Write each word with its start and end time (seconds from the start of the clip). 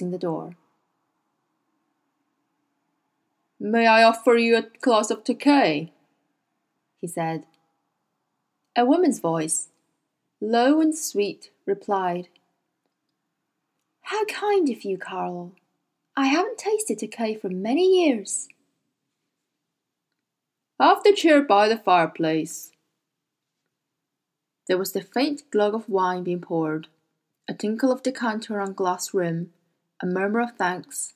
the 0.00 0.18
door. 0.18 0.56
May 3.60 3.86
I 3.86 4.04
offer 4.04 4.36
you 4.36 4.56
a 4.56 4.66
glass 4.80 5.10
of 5.10 5.24
Tokay? 5.24 5.90
he 6.96 7.06
said. 7.06 7.44
A 8.76 8.84
woman's 8.84 9.18
voice, 9.18 9.68
low 10.40 10.80
and 10.80 10.96
sweet, 10.96 11.50
replied, 11.66 12.28
How 14.02 14.24
kind 14.26 14.68
of 14.68 14.84
you, 14.84 14.96
Carlo. 14.98 15.52
I 16.16 16.26
haven't 16.26 16.58
tasted 16.58 16.98
Tokay 16.98 17.40
for 17.40 17.48
many 17.48 18.04
years. 18.04 18.48
Have 20.80 21.02
the 21.02 21.12
chair 21.12 21.42
by 21.42 21.68
the 21.68 21.76
fireplace. 21.76 22.70
There 24.68 24.78
was 24.78 24.92
the 24.92 25.00
faint 25.00 25.50
glug 25.50 25.74
of 25.74 25.88
wine 25.88 26.22
being 26.22 26.40
poured, 26.40 26.86
a 27.48 27.54
tinkle 27.54 27.90
of 27.90 28.02
decanter 28.02 28.60
on 28.60 28.74
glass 28.74 29.12
rim, 29.12 29.52
a 30.02 30.06
murmur 30.06 30.40
of 30.40 30.52
thanks, 30.52 31.14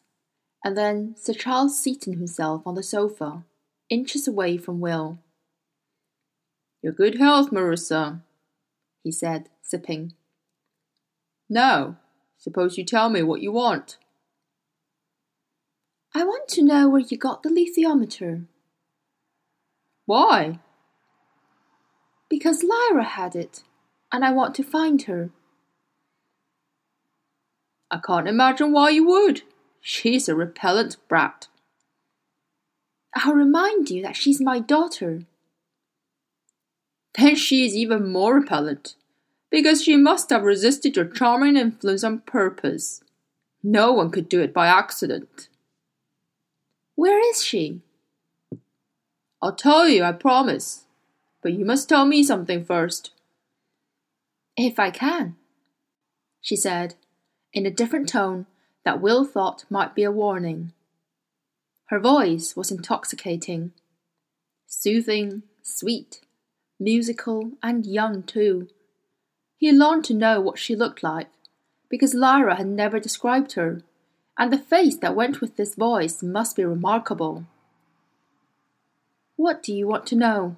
and 0.65 0.77
then 0.77 1.15
Sir 1.19 1.35
Charles 1.35 1.79
seating 1.79 2.15
himself 2.15 2.63
on 2.67 2.75
the 2.75 2.83
sofa, 2.83 3.45
inches 3.89 4.27
away 4.27 4.57
from 4.57 4.81
Will. 4.81 5.19
Your 6.83 6.93
good 6.93 7.19
health, 7.19 7.51
Marisa, 7.51 8.23
he 9.03 9.13
said, 9.13 9.49
sipping. 9.63 10.15
Now, 11.49 11.99
suppose 12.39 12.79
you 12.79 12.85
tell 12.85 13.11
me 13.11 13.23
what 13.23 13.41
you 13.41 13.53
want. 13.53 13.99
I 16.15 16.25
want 16.25 16.49
to 16.51 16.63
know 16.63 16.89
where 16.89 17.01
you 17.01 17.17
got 17.17 17.43
the 17.43 17.49
alethiometer. 17.49 18.47
Why? 20.07 20.59
Because 22.29 22.65
Lyra 22.65 23.05
had 23.05 23.37
it, 23.37 23.63
and 24.13 24.25
I 24.25 24.33
want 24.33 24.55
to 24.57 24.63
find 24.63 25.03
her. 25.03 25.31
I 27.93 27.99
can't 27.99 28.27
imagine 28.27 28.73
why 28.73 28.89
you 28.89 29.07
would. 29.07 29.43
She's 29.83 30.27
a 30.27 30.35
repellent 30.35 30.97
brat. 31.09 31.49
I'll 33.15 33.35
remind 33.35 33.91
you 33.91 34.03
that 34.03 34.17
she's 34.17 34.41
my 34.41 34.61
daughter. 34.61 35.25
Then 37.19 37.37
she 37.37 37.67
is 37.67 37.77
even 37.77 38.11
more 38.11 38.37
repellent, 38.37 38.95
because 39.51 39.83
she 39.83 39.99
must 39.99 40.31
have 40.31 40.45
resisted 40.45 40.97
your 40.97 41.05
charming 41.05 41.59
influence 41.59 42.03
on 42.03 42.21
purpose. 42.21 43.03
No 43.63 43.93
one 43.93 44.11
could 44.11 44.31
do 44.31 44.41
it 44.41 44.55
by 44.55 44.69
accident. 44.69 45.49
Where 46.95 47.21
is 47.31 47.45
she? 47.45 47.83
I'll 49.43 49.55
tell 49.55 49.87
you, 49.87 50.03
I 50.03 50.13
promise. 50.13 50.85
But 51.43 51.53
you 51.53 51.67
must 51.67 51.91
tell 51.91 52.07
me 52.07 52.25
something 52.25 52.65
first. 52.65 53.11
If 54.57 54.79
I 54.79 54.91
can, 54.91 55.37
she 56.41 56.57
said, 56.57 56.95
in 57.53 57.67
a 57.67 57.71
different 57.71 58.09
tone 58.09 58.47
that 58.85 59.01
Will 59.01 59.25
thought 59.25 59.65
might 59.71 59.95
be 59.95 60.03
a 60.03 60.11
warning. 60.11 60.73
Her 61.87 62.01
voice 62.01 62.57
was 62.57 62.71
intoxicating, 62.71 63.73
soothing, 64.67 65.43
sweet, 65.63 66.21
musical, 66.81 67.53
and 67.63 67.87
young 67.87 68.23
too. 68.23 68.69
He 69.57 69.71
longed 69.71 70.05
to 70.07 70.15
know 70.15 70.41
what 70.41 70.59
she 70.59 70.75
looked 70.75 71.03
like, 71.03 71.29
because 71.89 72.15
Lyra 72.15 72.57
had 72.57 72.67
never 72.67 72.99
described 72.99 73.53
her, 73.53 73.83
and 74.39 74.53
the 74.53 74.59
face 74.59 74.97
that 74.97 75.15
went 75.15 75.41
with 75.41 75.57
this 75.57 75.75
voice 75.75 76.23
must 76.23 76.57
be 76.57 76.65
remarkable. 76.65 77.45
What 79.37 79.63
do 79.63 79.75
you 79.75 79.87
want 79.87 80.07
to 80.07 80.17
know? 80.17 80.57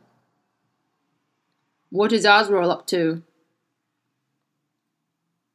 What 1.91 2.13
is 2.13 2.25
Asriel 2.25 2.71
up 2.71 2.87
to? 2.89 3.23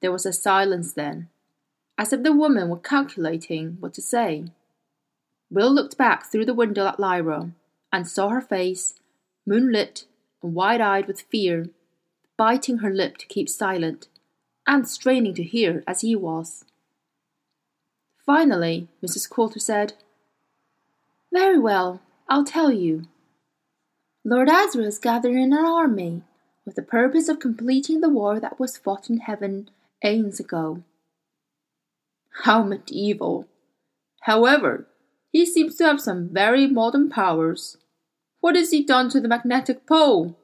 There 0.01 0.11
was 0.11 0.25
a 0.25 0.33
silence 0.33 0.93
then, 0.93 1.27
as 1.97 2.13
if 2.13 2.23
the 2.23 2.33
woman 2.33 2.69
were 2.69 2.77
calculating 2.77 3.77
what 3.79 3.93
to 3.95 4.01
say. 4.01 4.45
Will 5.51 5.71
looked 5.71 5.97
back 5.97 6.31
through 6.31 6.45
the 6.45 6.53
window 6.53 6.87
at 6.87 6.99
Lyra 6.99 7.51
and 7.91 8.07
saw 8.07 8.29
her 8.29 8.41
face, 8.41 8.95
moonlit 9.45 10.05
and 10.41 10.53
wide 10.53 10.79
eyed 10.79 11.07
with 11.07 11.21
fear, 11.21 11.69
biting 12.37 12.77
her 12.77 12.93
lip 12.93 13.17
to 13.17 13.27
keep 13.27 13.49
silent 13.49 14.07
and 14.65 14.87
straining 14.87 15.33
to 15.33 15.43
hear 15.43 15.83
as 15.87 16.01
he 16.01 16.15
was. 16.15 16.63
Finally, 18.25 18.87
Mrs. 19.03 19.27
Coulter 19.29 19.59
said, 19.59 19.93
Very 21.33 21.57
well, 21.57 22.01
I'll 22.27 22.45
tell 22.45 22.71
you. 22.71 23.05
Lord 24.23 24.47
Asriel 24.47 24.85
is 24.85 24.99
gathering 24.99 25.51
an 25.51 25.65
army 25.65 26.21
with 26.63 26.75
the 26.75 26.83
purpose 26.83 27.27
of 27.27 27.39
completing 27.39 28.01
the 28.01 28.09
war 28.09 28.39
that 28.39 28.59
was 28.59 28.77
fought 28.77 29.09
in 29.09 29.17
heaven 29.17 29.69
aeons 30.03 30.39
ago. 30.39 30.83
How 32.43 32.63
medieval! 32.63 33.47
However, 34.21 34.87
he 35.31 35.45
seems 35.45 35.75
to 35.75 35.85
have 35.85 36.01
some 36.01 36.29
very 36.29 36.67
modern 36.67 37.09
powers. 37.09 37.77
What 38.39 38.55
has 38.55 38.71
he 38.71 38.83
done 38.83 39.09
to 39.09 39.19
the 39.19 39.27
magnetic 39.27 39.85
pole? 39.85 40.37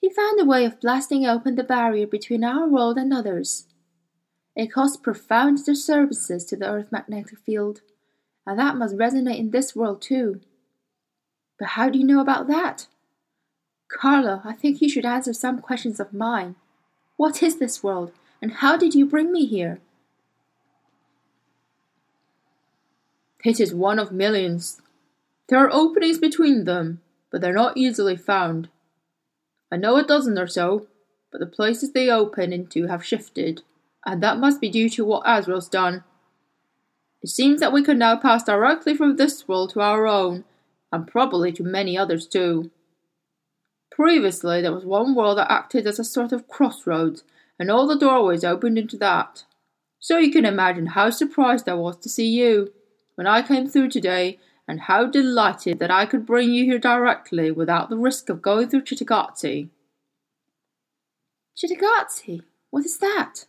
He 0.00 0.10
found 0.10 0.40
a 0.40 0.44
way 0.44 0.64
of 0.64 0.80
blasting 0.80 1.26
open 1.26 1.56
the 1.56 1.64
barrier 1.64 2.06
between 2.06 2.44
our 2.44 2.68
world 2.68 2.96
and 2.96 3.12
others. 3.12 3.66
It 4.54 4.72
caused 4.72 5.02
profound 5.02 5.64
disturbances 5.64 6.44
to 6.46 6.56
the 6.56 6.70
Earth's 6.70 6.92
magnetic 6.92 7.38
field, 7.38 7.82
and 8.46 8.58
that 8.58 8.76
must 8.76 8.96
resonate 8.96 9.38
in 9.38 9.50
this 9.50 9.76
world 9.76 10.00
too. 10.00 10.40
But 11.58 11.68
how 11.68 11.90
do 11.90 11.98
you 11.98 12.04
know 12.04 12.20
about 12.20 12.46
that? 12.48 12.86
Carlo, 13.88 14.40
I 14.44 14.54
think 14.54 14.80
you 14.80 14.88
should 14.88 15.04
answer 15.04 15.32
some 15.32 15.60
questions 15.60 16.00
of 16.00 16.12
mine. 16.12 16.56
What 17.16 17.42
is 17.42 17.56
this 17.56 17.82
world, 17.82 18.12
and 18.42 18.52
how 18.52 18.76
did 18.76 18.94
you 18.94 19.06
bring 19.06 19.32
me 19.32 19.46
here? 19.46 19.80
It 23.44 23.60
is 23.60 23.72
one 23.72 23.98
of 23.98 24.12
millions. 24.12 24.82
There 25.48 25.58
are 25.58 25.72
openings 25.72 26.18
between 26.18 26.64
them, 26.64 27.00
but 27.30 27.40
they're 27.40 27.52
not 27.52 27.76
easily 27.76 28.16
found. 28.16 28.68
I 29.72 29.76
know 29.76 29.96
a 29.96 30.02
dozen 30.02 30.38
or 30.38 30.46
so, 30.46 30.88
but 31.30 31.38
the 31.38 31.46
places 31.46 31.92
they 31.92 32.10
open 32.10 32.52
into 32.52 32.86
have 32.88 33.04
shifted, 33.04 33.62
and 34.04 34.22
that 34.22 34.38
must 34.38 34.60
be 34.60 34.68
due 34.68 34.88
to 34.90 35.04
what 35.04 35.26
Asriel's 35.26 35.68
done. 35.68 36.04
It 37.22 37.28
seems 37.28 37.60
that 37.60 37.72
we 37.72 37.82
can 37.82 37.98
now 37.98 38.16
pass 38.16 38.44
directly 38.44 38.94
from 38.94 39.16
this 39.16 39.48
world 39.48 39.70
to 39.70 39.80
our 39.80 40.06
own, 40.06 40.44
and 40.92 41.06
probably 41.06 41.52
to 41.52 41.62
many 41.62 41.96
others 41.96 42.26
too. 42.26 42.70
Previously, 43.90 44.60
there 44.60 44.74
was 44.74 44.84
one 44.84 45.14
world 45.14 45.38
that 45.38 45.50
acted 45.50 45.86
as 45.86 45.98
a 45.98 46.04
sort 46.04 46.32
of 46.32 46.48
crossroads, 46.48 47.24
and 47.58 47.70
all 47.70 47.86
the 47.86 47.98
doorways 47.98 48.44
opened 48.44 48.78
into 48.78 48.96
that. 48.98 49.44
So 49.98 50.18
you 50.18 50.30
can 50.30 50.44
imagine 50.44 50.86
how 50.86 51.10
surprised 51.10 51.68
I 51.68 51.74
was 51.74 51.96
to 51.98 52.08
see 52.08 52.28
you 52.28 52.72
when 53.14 53.26
I 53.26 53.40
came 53.42 53.68
through 53.68 53.88
today, 53.88 54.38
and 54.68 54.80
how 54.80 55.06
delighted 55.06 55.78
that 55.78 55.90
I 55.90 56.06
could 56.06 56.26
bring 56.26 56.52
you 56.52 56.64
here 56.64 56.78
directly 56.78 57.50
without 57.50 57.88
the 57.88 57.96
risk 57.96 58.28
of 58.28 58.42
going 58.42 58.68
through 58.68 58.82
Cittàgazze. 58.82 59.68
Cittàgazze? 61.56 62.42
What 62.70 62.84
is 62.84 62.98
that? 62.98 63.46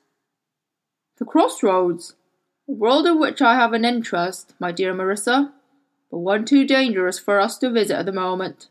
The 1.18 1.26
crossroads. 1.26 2.16
A 2.70 2.72
world 2.72 3.08
in 3.08 3.20
which 3.20 3.42
I 3.42 3.56
have 3.56 3.74
an 3.74 3.84
interest, 3.84 4.54
my 4.60 4.72
dear 4.72 4.94
Marisa, 4.94 5.52
but 6.12 6.20
one 6.20 6.46
too 6.46 6.66
dangerous 6.66 7.18
for 7.18 7.40
us 7.40 7.58
to 7.58 7.70
visit 7.70 7.98
at 7.98 8.06
the 8.06 8.12
moment. 8.12 8.70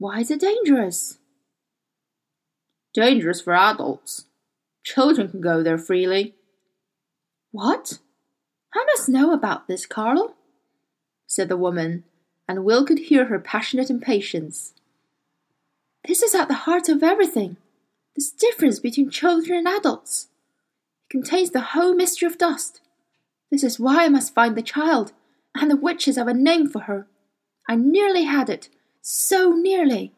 Why 0.00 0.20
is 0.20 0.30
it 0.30 0.40
dangerous? 0.40 1.18
Dangerous 2.94 3.42
for 3.42 3.52
adults. 3.52 4.24
Children 4.82 5.28
can 5.28 5.42
go 5.42 5.62
there 5.62 5.76
freely. 5.76 6.34
What? 7.52 7.98
I 8.74 8.82
must 8.86 9.10
know 9.10 9.34
about 9.34 9.68
this, 9.68 9.84
Carlo, 9.84 10.36
said 11.26 11.50
the 11.50 11.56
woman, 11.58 12.04
and 12.48 12.64
Will 12.64 12.86
could 12.86 12.98
hear 12.98 13.26
her 13.26 13.38
passionate 13.38 13.90
impatience. 13.90 14.72
This 16.08 16.22
is 16.22 16.34
at 16.34 16.48
the 16.48 16.64
heart 16.64 16.88
of 16.88 17.02
everything. 17.02 17.58
This 18.16 18.30
difference 18.30 18.80
between 18.80 19.10
children 19.10 19.58
and 19.58 19.68
adults. 19.68 20.28
It 21.04 21.12
contains 21.12 21.50
the 21.50 21.60
whole 21.60 21.94
mystery 21.94 22.26
of 22.26 22.38
dust. 22.38 22.80
This 23.50 23.62
is 23.62 23.78
why 23.78 24.06
I 24.06 24.08
must 24.08 24.32
find 24.32 24.56
the 24.56 24.62
child, 24.62 25.12
and 25.54 25.70
the 25.70 25.76
witches 25.76 26.16
have 26.16 26.26
a 26.26 26.32
name 26.32 26.70
for 26.70 26.84
her. 26.84 27.06
I 27.68 27.76
nearly 27.76 28.24
had 28.24 28.48
it, 28.48 28.70
so 29.02 29.52
nearly, 29.52 30.12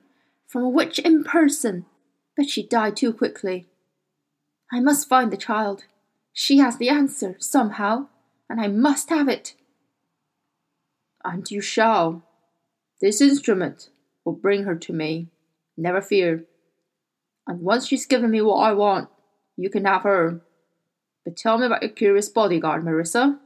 from 0.49 0.63
a 0.63 0.69
witch 0.69 0.99
in 0.99 1.25
person, 1.25 1.87
but 2.37 2.49
she 2.49 2.67
died 2.67 2.97
too 2.97 3.13
quickly. 3.13 3.67
I 4.73 4.81
must 4.81 5.09
find 5.09 5.31
the 5.31 5.37
child. 5.37 5.85
She 6.33 6.59
has 6.59 6.79
the 6.79 6.89
answer, 6.89 7.37
somehow, 7.39 8.09
and 8.49 8.61
I 8.61 8.69
must 8.69 9.11
have 9.11 9.29
it. 9.29 9.55
And 11.25 11.51
you 11.51 11.61
shall. 11.61 12.23
This 13.01 13.21
instrument 13.21 13.91
will 14.25 14.33
bring 14.33 14.65
her 14.65 14.77
to 14.77 14.93
me, 14.93 15.29
never 15.77 16.01
fear. 16.01 16.45
And 17.47 17.61
once 17.61 17.87
she's 17.87 18.07
given 18.07 18.31
me 18.31 18.41
what 18.41 18.57
I 18.57 18.73
want, 18.73 19.09
you 19.57 19.69
can 19.69 19.85
have 19.85 20.03
her. 20.03 20.41
But 21.25 21.37
tell 21.37 21.59
me 21.59 21.67
about 21.67 21.83
your 21.83 21.93
curious 21.93 22.29
bodyguard, 22.29 22.85
Marisa. 22.85 23.39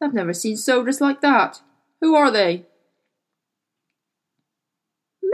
I've 0.00 0.14
never 0.14 0.32
seen 0.32 0.56
soldiers 0.56 1.00
like 1.00 1.20
that. 1.22 1.60
Who 2.00 2.14
are 2.14 2.30
they? 2.30 2.66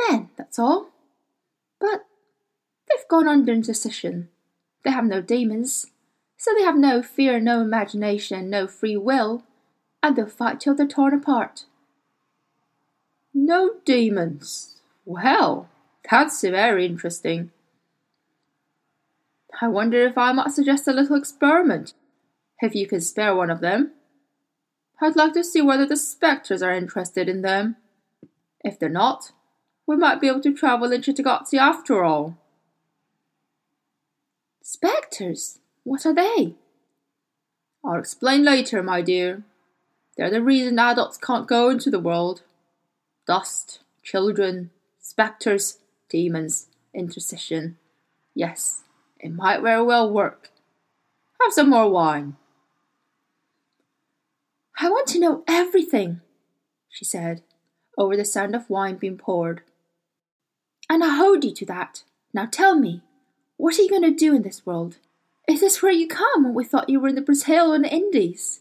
Men, 0.08 0.30
that's 0.36 0.58
all. 0.58 0.88
But 1.80 2.06
they've 2.88 3.08
gone 3.08 3.28
under 3.28 3.52
intercision. 3.52 4.28
They 4.84 4.90
have 4.90 5.04
no 5.04 5.20
daemons. 5.20 5.86
So 6.36 6.52
they 6.54 6.64
have 6.64 6.76
no 6.76 7.02
fear, 7.02 7.40
no 7.40 7.60
imagination, 7.60 8.50
no 8.50 8.66
free 8.66 8.96
will, 8.96 9.44
and 10.02 10.16
they'll 10.16 10.26
fight 10.26 10.60
till 10.60 10.74
they're 10.74 10.86
torn 10.86 11.14
apart. 11.14 11.64
No 13.32 13.76
daemons. 13.84 14.76
Well, 15.04 15.68
that's 16.10 16.42
very 16.42 16.86
interesting. 16.86 17.50
I 19.60 19.68
wonder 19.68 20.06
if 20.06 20.18
I 20.18 20.32
might 20.32 20.50
suggest 20.50 20.88
a 20.88 20.92
little 20.92 21.16
experiment, 21.16 21.94
if 22.60 22.74
you 22.74 22.86
can 22.86 23.00
spare 23.00 23.34
one 23.34 23.50
of 23.50 23.60
them. 23.60 23.92
I'd 25.00 25.16
like 25.16 25.32
to 25.34 25.44
see 25.44 25.62
whether 25.62 25.86
the 25.86 25.96
spectres 25.96 26.62
are 26.62 26.72
interested 26.72 27.28
in 27.28 27.42
them. 27.42 27.76
If 28.60 28.78
they're 28.78 28.88
not, 28.88 29.32
we 29.86 29.96
might 29.96 30.20
be 30.20 30.28
able 30.28 30.40
to 30.40 30.54
travel 30.54 30.92
in 30.92 31.02
Cittàgazze 31.02 31.58
after 31.58 32.02
all. 32.02 32.36
Spectres? 34.62 35.58
What 35.82 36.06
are 36.06 36.14
they? 36.14 36.54
I'll 37.84 37.98
explain 37.98 38.44
later, 38.44 38.82
my 38.82 39.02
dear. 39.02 39.42
They're 40.16 40.30
the 40.30 40.42
reason 40.42 40.78
adults 40.78 41.18
can't 41.18 41.46
go 41.46 41.68
into 41.68 41.90
the 41.90 41.98
world. 41.98 42.42
Dust, 43.26 43.80
children, 44.02 44.70
spectres, 45.00 45.78
daemons, 46.08 46.68
intercision. 46.94 47.74
Yes, 48.34 48.84
it 49.18 49.34
might 49.34 49.60
very 49.60 49.82
well 49.82 50.10
work. 50.10 50.50
Have 51.40 51.52
some 51.52 51.70
more 51.70 51.90
wine. 51.90 52.36
I 54.80 54.88
want 54.88 55.06
to 55.08 55.20
know 55.20 55.44
everything, 55.46 56.20
she 56.88 57.04
said, 57.04 57.42
over 57.98 58.16
the 58.16 58.24
sound 58.24 58.54
of 58.54 58.70
wine 58.70 58.96
being 58.96 59.18
poured. 59.18 59.62
And 60.88 61.02
I 61.02 61.16
hold 61.16 61.44
you 61.44 61.54
to 61.54 61.66
that. 61.66 62.04
Now 62.32 62.46
tell 62.46 62.74
me, 62.74 63.02
what 63.56 63.78
are 63.78 63.82
you 63.82 63.88
going 63.88 64.02
to 64.02 64.10
do 64.10 64.34
in 64.34 64.42
this 64.42 64.66
world? 64.66 64.98
Is 65.48 65.60
this 65.60 65.82
where 65.82 65.92
you 65.92 66.08
come 66.08 66.44
when 66.44 66.54
we 66.54 66.64
thought 66.64 66.88
you 66.88 67.00
were 67.00 67.08
in 67.08 67.14
the 67.14 67.20
Brazil 67.20 67.72
and 67.72 67.84
the 67.84 67.92
Indies? 67.92 68.60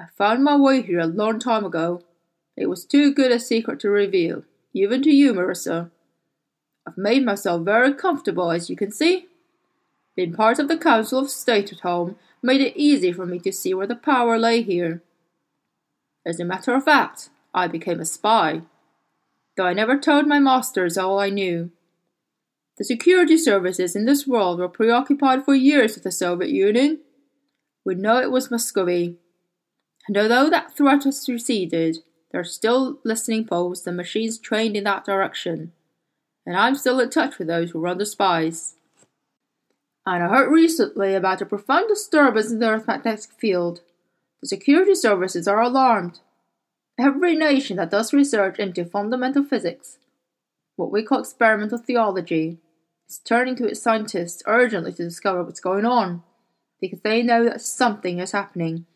I 0.00 0.06
found 0.18 0.42
my 0.42 0.56
way 0.56 0.82
here 0.82 0.98
a 0.98 1.06
long 1.06 1.38
time 1.38 1.64
ago. 1.64 2.02
It 2.56 2.66
was 2.66 2.84
too 2.84 3.14
good 3.14 3.32
a 3.32 3.38
secret 3.38 3.80
to 3.80 3.90
reveal, 3.90 4.44
even 4.72 5.02
to 5.02 5.10
you, 5.10 5.32
Marisa. 5.32 5.90
I've 6.86 6.98
made 6.98 7.24
myself 7.24 7.62
very 7.62 7.94
comfortable, 7.94 8.50
as 8.50 8.68
you 8.68 8.76
can 8.76 8.92
see. 8.92 9.26
Being 10.16 10.34
part 10.34 10.58
of 10.58 10.68
the 10.68 10.76
Council 10.76 11.20
of 11.20 11.30
State 11.30 11.72
at 11.72 11.80
home 11.80 12.16
made 12.42 12.60
it 12.60 12.76
easy 12.76 13.12
for 13.12 13.26
me 13.26 13.38
to 13.40 13.52
see 13.52 13.72
where 13.72 13.86
the 13.86 13.96
power 13.96 14.38
lay 14.38 14.62
here. 14.62 15.02
As 16.26 16.38
a 16.38 16.44
matter 16.44 16.74
of 16.74 16.84
fact, 16.84 17.30
I 17.54 17.68
became 17.68 18.00
a 18.00 18.04
spy, 18.04 18.62
though 19.56 19.66
I 19.66 19.72
never 19.72 19.98
told 19.98 20.26
my 20.26 20.38
masters 20.38 20.98
all 20.98 21.18
I 21.18 21.30
knew. 21.30 21.70
The 22.76 22.84
security 22.84 23.36
services 23.36 23.94
in 23.94 24.04
this 24.04 24.26
world 24.26 24.58
were 24.58 24.68
preoccupied 24.68 25.44
for 25.44 25.54
years 25.54 25.94
with 25.94 26.04
the 26.04 26.10
Soviet 26.10 26.50
Union. 26.50 27.00
We 27.84 27.94
know 27.94 28.20
it 28.20 28.32
was 28.32 28.50
Muscovy. 28.50 29.16
And 30.08 30.18
although 30.18 30.50
that 30.50 30.76
threat 30.76 31.04
has 31.04 31.28
receded, 31.28 31.98
there 32.32 32.40
are 32.40 32.44
still 32.44 32.98
listening 33.04 33.46
posts 33.46 33.86
and 33.86 33.96
machines 33.96 34.38
trained 34.38 34.76
in 34.76 34.84
that 34.84 35.04
direction. 35.04 35.72
And 36.44 36.56
I'm 36.56 36.74
still 36.74 36.98
in 36.98 37.10
touch 37.10 37.38
with 37.38 37.46
those 37.46 37.70
who 37.70 37.78
run 37.78 37.98
the 37.98 38.06
spies. 38.06 38.74
And 40.04 40.22
I 40.22 40.28
heard 40.28 40.50
recently 40.50 41.14
about 41.14 41.40
a 41.40 41.46
profound 41.46 41.88
disturbance 41.88 42.50
in 42.50 42.58
the 42.58 42.68
Earth's 42.68 42.86
magnetic 42.86 43.30
field. 43.38 43.80
The 44.42 44.48
security 44.48 44.94
services 44.94 45.48
are 45.48 45.62
alarmed. 45.62 46.20
Every 46.98 47.34
nation 47.34 47.76
that 47.78 47.90
does 47.90 48.12
research 48.12 48.58
into 48.58 48.84
fundamental 48.84 49.42
physics, 49.42 49.98
what 50.76 50.92
we 50.92 51.02
call 51.02 51.20
experimental 51.20 51.78
theology, 51.78 52.58
is 53.08 53.18
turning 53.18 53.56
to 53.56 53.66
its 53.66 53.82
scientists 53.82 54.42
urgently 54.46 54.92
to 54.92 55.04
discover 55.04 55.42
what's 55.42 55.60
going 55.60 55.84
on, 55.84 56.22
because 56.80 57.00
they 57.00 57.22
know 57.22 57.44
that 57.44 57.60
something 57.60 58.20
is 58.20 58.32
happening, 58.32 58.86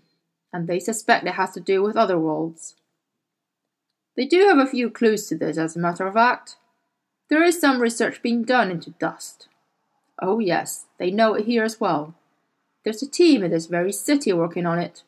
and 0.53 0.69
they 0.69 0.79
suspect 0.79 1.27
it 1.27 1.35
has 1.35 1.53
to 1.53 1.61
do 1.61 1.83
with 1.83 1.97
other 1.97 2.19
worlds. 2.19 2.77
They 4.17 4.27
do 4.27 4.47
have 4.47 4.59
a 4.59 4.67
few 4.67 4.91
clues 4.91 5.27
to 5.29 5.37
this, 5.37 5.59
as 5.59 5.75
a 5.75 5.81
matter 5.81 6.07
of 6.07 6.15
fact. 6.15 6.57
There 7.29 7.43
is 7.43 7.61
some 7.61 7.81
research 7.81 8.23
being 8.23 8.43
done 8.43 8.71
into 8.71 8.91
dust. 8.91 9.49
Oh, 10.21 10.39
yes, 10.39 10.87
they 10.99 11.11
know 11.11 11.35
it 11.35 11.47
here 11.47 11.65
as 11.65 11.81
well. 11.81 12.15
There's 12.85 13.03
a 13.03 13.11
team 13.11 13.43
in 13.43 13.51
this 13.51 13.67
very 13.67 13.93
city 13.93 14.33
working 14.33 14.67
on 14.67 14.79
it. 14.79 15.03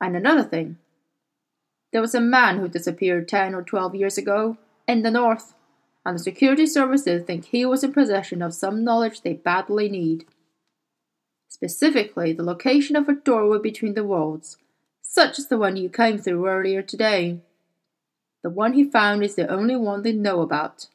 And 0.00 0.16
another 0.16 0.44
thing 0.44 0.76
there 1.92 2.00
was 2.00 2.14
a 2.14 2.20
man 2.20 2.58
who 2.58 2.68
disappeared 2.68 3.28
10 3.28 3.54
or 3.54 3.62
12 3.62 3.94
years 3.94 4.18
ago 4.18 4.56
in 4.86 5.02
the 5.02 5.10
north 5.10 5.54
and 6.08 6.18
the 6.18 6.22
security 6.22 6.66
services 6.66 7.24
think 7.24 7.44
he 7.44 7.66
was 7.66 7.84
in 7.84 7.92
possession 7.92 8.40
of 8.40 8.54
some 8.54 8.82
knowledge 8.82 9.20
they 9.20 9.34
badly 9.34 9.90
need. 9.90 10.24
Specifically, 11.48 12.32
the 12.32 12.42
location 12.42 12.96
of 12.96 13.08
a 13.08 13.14
doorway 13.14 13.58
between 13.58 13.94
the 13.94 14.04
worlds, 14.04 14.56
such 15.02 15.38
as 15.38 15.48
the 15.48 15.58
one 15.58 15.76
you 15.76 15.90
came 15.90 16.16
through 16.16 16.46
earlier 16.46 16.80
today. 16.80 17.40
The 18.42 18.50
one 18.50 18.72
he 18.72 18.84
found 18.84 19.22
is 19.22 19.34
the 19.34 19.48
only 19.48 19.76
one 19.76 20.02
they 20.02 20.12
know 20.12 20.40
about. 20.40 20.86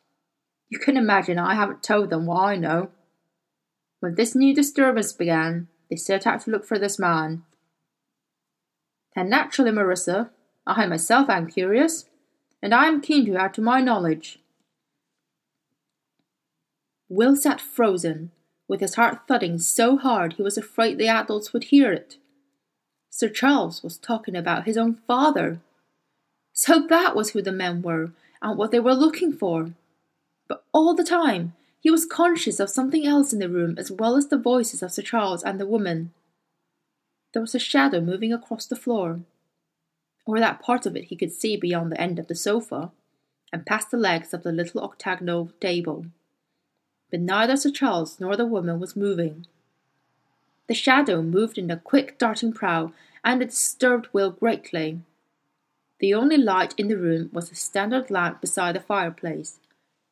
You 0.69 0.79
can 0.79 0.97
imagine 0.97 1.37
I 1.37 1.53
haven't 1.53 1.83
told 1.83 2.09
them 2.09 2.25
what 2.25 2.45
I 2.45 2.55
know. 2.55 2.89
When 3.99 4.15
this 4.15 4.33
new 4.33 4.55
disturbance 4.55 5.13
began, 5.13 5.67
they 5.89 5.95
set 5.95 6.25
out 6.25 6.41
to 6.41 6.51
look 6.51 6.65
for 6.65 6.79
this 6.79 6.97
man. 6.97 7.43
And 9.15 9.29
naturally, 9.29 9.71
Marisa, 9.71 10.31
I 10.65 10.85
myself 10.85 11.29
am 11.29 11.49
curious, 11.49 12.05
and 12.61 12.73
I 12.73 12.85
am 12.85 13.01
keen 13.01 13.25
to 13.25 13.35
add 13.35 13.53
to 13.55 13.61
my 13.61 13.81
knowledge. 13.81 14.39
Will 17.09 17.35
sat 17.35 17.59
frozen, 17.59 18.31
with 18.67 18.79
his 18.79 18.95
heart 18.95 19.27
thudding 19.27 19.59
so 19.59 19.97
hard 19.97 20.33
he 20.33 20.41
was 20.41 20.57
afraid 20.57 20.97
the 20.97 21.07
adults 21.07 21.53
would 21.53 21.65
hear 21.65 21.91
it. 21.91 22.17
Sir 23.09 23.29
Charles 23.29 23.83
was 23.83 23.97
talking 23.97 24.35
about 24.35 24.65
his 24.65 24.77
own 24.77 24.95
father. 25.05 25.59
So 26.53 26.85
that 26.87 27.15
was 27.15 27.31
who 27.31 27.41
the 27.41 27.51
men 27.51 27.81
were 27.81 28.11
and 28.41 28.57
what 28.57 28.71
they 28.71 28.79
were 28.79 28.95
looking 28.95 29.31
for. 29.31 29.73
But 30.47 30.63
all 30.73 30.95
the 30.95 31.03
time 31.03 31.53
he 31.79 31.91
was 31.91 32.05
conscious 32.05 32.59
of 32.59 32.69
something 32.69 33.05
else 33.05 33.33
in 33.33 33.39
the 33.39 33.49
room 33.49 33.75
as 33.77 33.91
well 33.91 34.15
as 34.15 34.27
the 34.27 34.37
voices 34.37 34.81
of 34.81 34.91
Sir 34.91 35.01
Charles 35.01 35.43
and 35.43 35.59
the 35.59 35.65
woman. 35.65 36.13
There 37.33 37.41
was 37.41 37.53
a 37.53 37.59
shadow 37.59 37.99
moving 37.99 38.31
across 38.31 38.65
the 38.65 38.75
floor, 38.75 39.19
or 40.25 40.39
that 40.39 40.61
part 40.61 40.85
of 40.85 40.95
it 40.95 41.05
he 41.05 41.15
could 41.15 41.31
see 41.31 41.57
beyond 41.57 41.91
the 41.91 42.01
end 42.01 42.19
of 42.19 42.27
the 42.27 42.35
sofa, 42.35 42.91
and 43.51 43.65
past 43.65 43.91
the 43.91 43.97
legs 43.97 44.33
of 44.33 44.43
the 44.43 44.51
little 44.51 44.81
octagonal 44.81 45.51
table 45.59 46.05
but 47.13 47.21
neither 47.21 47.55
Sir 47.55 47.69
Charles 47.69 48.19
nor 48.19 48.35
the 48.35 48.43
woman 48.43 48.79
was 48.79 48.95
moving. 48.95 49.45
The 50.67 50.73
shadow 50.73 51.21
moved 51.21 51.59
in 51.59 51.69
a 51.69 51.77
quick 51.77 52.17
darting 52.17 52.53
prow, 52.53 52.91
and 53.23 53.39
it 53.39 53.51
disturbed 53.51 54.07
Will 54.11 54.31
greatly. 54.31 54.99
The 55.99 56.15
only 56.15 56.37
light 56.37 56.73
in 56.75 56.87
the 56.87 56.97
room 56.97 57.29
was 57.31 57.51
a 57.51 57.55
standard 57.55 58.09
lamp 58.09 58.41
beside 58.41 58.73
the 58.73 58.79
fireplace, 58.79 59.59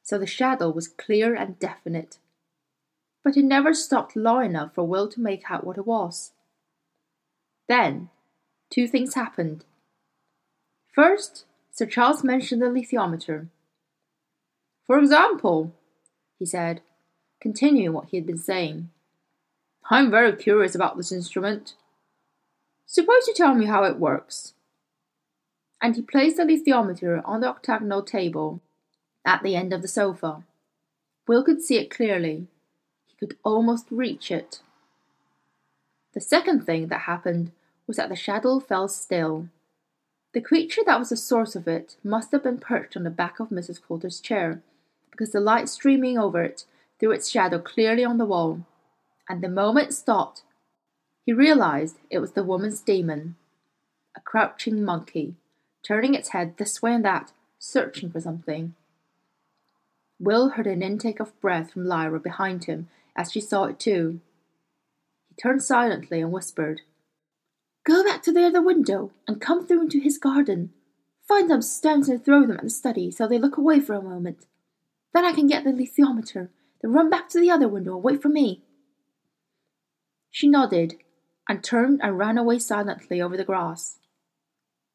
so 0.04 0.20
the 0.20 0.28
shadow 0.28 0.70
was 0.70 0.88
clear 0.88 1.34
and 1.34 1.58
definite. 1.58 2.20
But 3.24 3.36
it 3.36 3.46
never 3.46 3.74
stopped 3.74 4.16
long 4.16 4.46
enough 4.46 4.76
for 4.76 4.84
Will 4.84 5.08
to 5.08 5.20
make 5.20 5.50
out 5.50 5.64
what 5.64 5.80
it 5.80 5.88
was. 5.88 6.34
Then, 7.68 8.12
two 8.70 8.88
things 8.88 9.16
happened. 9.16 9.66
First, 10.92 11.46
Sir 11.72 11.86
Charles 11.86 12.24
mentioned 12.24 12.62
the 12.62 12.66
alethiometer. 12.66 13.48
For 14.86 15.00
example, 15.00 15.74
he 16.38 16.46
said, 16.46 16.82
continuing 17.40 17.94
what 17.94 18.10
he 18.10 18.18
had 18.18 18.26
been 18.26 18.38
saying. 18.38 18.90
I'm 19.90 20.12
very 20.12 20.34
curious 20.34 20.76
about 20.76 20.98
this 20.98 21.12
instrument. 21.12 21.76
Suppose 22.86 23.28
you 23.28 23.34
tell 23.34 23.56
me 23.56 23.66
how 23.66 23.86
it 23.86 24.00
works. 24.00 24.54
And 25.82 25.96
he 25.96 26.02
placed 26.02 26.38
the 26.38 26.44
alethiometer 26.44 27.22
on 27.24 27.40
the 27.40 27.48
octagonal 27.48 28.04
table 28.04 28.60
at 29.26 29.44
the 29.44 29.56
end 29.56 29.72
of 29.72 29.82
the 29.82 29.88
sofa. 29.88 30.44
Will 31.26 31.44
could 31.44 31.62
see 31.62 31.78
it 31.78 31.90
clearly. 31.90 32.48
He 33.08 33.16
could 33.16 33.38
almost 33.44 33.86
reach 33.90 34.30
it. 34.30 34.60
The 36.14 36.20
second 36.20 36.66
thing 36.66 36.88
that 36.88 37.02
happened 37.02 37.52
was 37.88 37.96
that 37.96 38.10
the 38.10 38.16
shadow 38.16 38.60
fell 38.60 38.90
still. 38.90 39.48
The 40.34 40.42
creature 40.42 40.82
that 40.86 40.98
was 40.98 41.10
the 41.10 41.18
source 41.18 41.56
of 41.56 41.68
it 41.68 41.98
must 42.04 42.32
have 42.32 42.44
been 42.44 42.58
perched 42.58 42.96
on 42.96 43.04
the 43.04 43.10
back 43.10 43.40
of 43.40 43.50
Mrs. 43.50 43.82
Coulter's 43.82 44.22
chair, 44.22 44.62
because 45.12 45.32
the 45.32 45.42
light 45.42 45.68
streaming 45.68 46.18
over 46.18 46.42
it 46.42 46.66
threw 47.00 47.12
its 47.12 47.30
shadow 47.30 47.60
clearly 47.60 48.06
on 48.06 48.18
the 48.18 48.26
wall, 48.26 48.66
and 49.28 49.42
the 49.42 49.50
moment 49.50 49.94
stopped, 49.94 50.44
he 51.26 51.34
realized 51.34 51.98
it 52.10 52.20
was 52.20 52.32
the 52.32 52.44
woman's 52.44 52.82
daemon, 52.82 53.36
a 54.16 54.22
crouching 54.22 54.84
monkey, 54.84 55.36
turning 55.84 56.16
its 56.16 56.30
head 56.30 56.58
this 56.58 56.82
way 56.82 56.94
and 56.94 57.06
that, 57.06 57.32
searching 57.60 58.10
for 58.10 58.22
something. 58.22 58.74
Will 60.20 60.50
heard 60.50 60.68
an 60.68 60.82
intake 60.82 61.20
of 61.20 61.40
breath 61.42 61.72
from 61.72 61.86
Lyra 61.86 62.20
behind 62.20 62.66
him 62.66 62.90
as 63.16 63.32
she 63.32 63.42
saw 63.42 63.66
it 63.66 63.80
too. 63.80 64.20
He 65.30 65.36
turned 65.36 65.64
silently 65.64 66.22
and 66.22 66.32
whispered, 66.32 66.82
Go 67.84 68.04
back 68.04 68.22
to 68.24 68.32
the 68.32 68.46
other 68.46 68.62
window 68.62 69.12
and 69.28 69.42
come 69.42 69.66
through 69.66 69.82
into 69.82 70.00
his 70.00 70.18
garden. 70.18 70.72
Find 71.28 71.50
some 71.50 71.62
stones 71.62 72.10
and 72.10 72.24
throw 72.24 72.42
them 72.42 72.58
at 72.58 72.64
the 72.64 72.70
study 72.70 73.12
so 73.12 73.28
they 73.28 73.40
look 73.40 73.58
away 73.58 73.80
for 73.80 73.94
a 73.94 74.02
moment. 74.02 74.46
Then 75.14 75.26
I 75.26 75.34
can 75.34 75.48
get 75.48 75.64
the 75.64 75.72
alethiometer 75.72 76.50
then 76.82 76.94
run 76.94 77.10
back 77.10 77.30
to 77.30 77.40
the 77.40 77.52
other 77.52 77.68
window 77.68 77.96
and 77.96 78.04
wait 78.04 78.22
for 78.22 78.30
me. 78.30 78.62
She 80.30 80.48
nodded 80.48 80.96
and 81.48 81.64
turned 81.64 82.00
and 82.02 82.18
ran 82.18 82.38
away 82.38 82.60
silently 82.60 83.22
over 83.22 83.38
the 83.38 83.44
grass. 83.44 84.00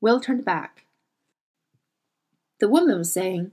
Will 0.00 0.20
turned 0.20 0.44
back. 0.44 0.84
The 2.60 2.68
woman 2.68 2.98
was 2.98 3.12
saying, 3.12 3.52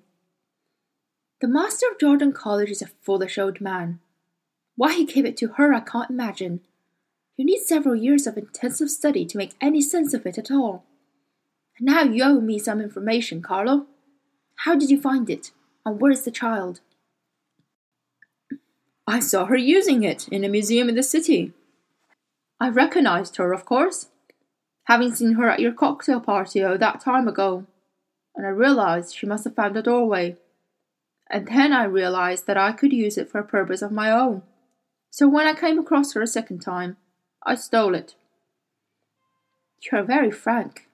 The 1.41 1.47
master 1.47 1.87
of 1.91 1.99
Jordan 1.99 2.31
College 2.31 2.69
is 2.69 2.81
a 2.81 2.87
foolish 3.01 3.37
old 3.37 3.61
man. 3.61 3.99
Why 4.75 4.93
he 4.93 5.05
gave 5.05 5.25
it 5.25 5.37
to 5.37 5.49
her, 5.49 5.73
I 5.73 5.81
can't 5.81 6.09
imagine. 6.09 6.61
You 7.35 7.45
need 7.45 7.61
several 7.63 7.95
years 7.95 8.27
of 8.27 8.37
intensive 8.37 8.89
study 8.89 9.25
to 9.25 9.37
make 9.37 9.55
any 9.59 9.81
sense 9.81 10.13
of 10.13 10.25
it 10.25 10.37
at 10.37 10.51
all. 10.51 10.83
And 11.77 11.87
now 11.87 12.03
you 12.03 12.23
owe 12.23 12.39
me 12.39 12.59
some 12.59 12.79
information, 12.79 13.41
Carlo. 13.41 13.87
How 14.57 14.75
did 14.75 14.89
you 14.89 15.01
find 15.01 15.29
it? 15.29 15.51
And 15.85 15.99
where's 15.99 16.21
the 16.21 16.31
child? 16.31 16.81
I 19.07 19.19
saw 19.19 19.45
her 19.45 19.57
using 19.57 20.03
it 20.03 20.27
in 20.29 20.43
a 20.43 20.49
museum 20.49 20.87
in 20.89 20.95
the 20.95 21.03
city. 21.03 21.53
I 22.59 22.69
recognized 22.69 23.35
her, 23.37 23.51
of 23.51 23.65
course, 23.65 24.07
having 24.85 25.13
seen 25.13 25.33
her 25.33 25.49
at 25.49 25.59
your 25.59 25.73
cocktail 25.73 26.21
party 26.21 26.63
oh 26.63 26.77
that 26.77 27.01
time 27.01 27.27
ago, 27.27 27.65
and 28.35 28.45
I 28.45 28.49
realized 28.49 29.15
she 29.15 29.25
must 29.25 29.43
have 29.43 29.55
found 29.55 29.75
a 29.75 29.81
doorway. 29.81 30.37
And 31.29 31.47
then 31.47 31.73
I 31.73 31.83
realized 31.83 32.47
that 32.47 32.57
I 32.57 32.71
could 32.71 32.93
use 32.93 33.17
it 33.17 33.29
for 33.29 33.39
a 33.39 33.43
purpose 33.43 33.81
of 33.81 33.91
my 33.91 34.11
own. 34.11 34.43
So 35.09 35.27
when 35.27 35.47
I 35.47 35.53
came 35.53 35.79
across 35.79 36.13
her 36.13 36.21
a 36.21 36.27
second 36.27 36.59
time, 36.59 36.97
I 37.45 37.55
stole 37.55 37.95
it. 37.95 38.15
You're 39.91 40.03
very 40.03 40.31
frank. 40.31 40.87